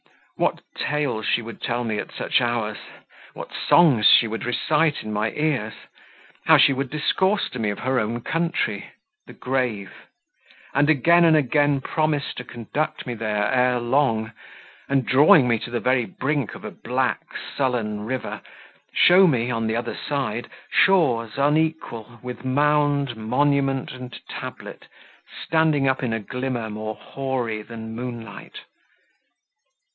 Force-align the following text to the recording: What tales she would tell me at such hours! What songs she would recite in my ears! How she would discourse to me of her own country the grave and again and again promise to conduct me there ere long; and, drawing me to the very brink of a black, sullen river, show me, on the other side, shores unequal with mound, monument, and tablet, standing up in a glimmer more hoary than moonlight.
What 0.35 0.63
tales 0.75 1.27
she 1.27 1.43
would 1.43 1.61
tell 1.61 1.83
me 1.83 1.99
at 1.99 2.11
such 2.11 2.41
hours! 2.41 2.79
What 3.35 3.51
songs 3.53 4.07
she 4.07 4.25
would 4.27 4.43
recite 4.43 5.03
in 5.03 5.13
my 5.13 5.29
ears! 5.33 5.75
How 6.47 6.57
she 6.57 6.73
would 6.73 6.89
discourse 6.89 7.47
to 7.51 7.59
me 7.59 7.69
of 7.69 7.77
her 7.77 7.99
own 7.99 8.21
country 8.21 8.89
the 9.27 9.33
grave 9.33 9.93
and 10.73 10.89
again 10.89 11.23
and 11.23 11.37
again 11.37 11.81
promise 11.81 12.33
to 12.33 12.43
conduct 12.43 13.05
me 13.05 13.13
there 13.13 13.47
ere 13.53 13.79
long; 13.79 14.31
and, 14.89 15.05
drawing 15.05 15.47
me 15.47 15.59
to 15.59 15.69
the 15.69 15.79
very 15.79 16.05
brink 16.05 16.55
of 16.55 16.65
a 16.65 16.71
black, 16.71 17.23
sullen 17.55 18.03
river, 18.03 18.41
show 18.91 19.27
me, 19.27 19.51
on 19.51 19.67
the 19.67 19.75
other 19.75 19.95
side, 19.95 20.49
shores 20.71 21.37
unequal 21.37 22.17
with 22.23 22.43
mound, 22.43 23.15
monument, 23.15 23.91
and 23.91 24.19
tablet, 24.27 24.87
standing 25.45 25.87
up 25.87 26.01
in 26.01 26.11
a 26.11 26.19
glimmer 26.19 26.71
more 26.71 26.95
hoary 26.95 27.61
than 27.61 27.93
moonlight. 27.93 28.61